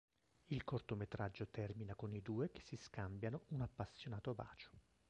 [0.49, 4.71] Il cortometraggio termina con i due che si scambiano un appassionato bacio.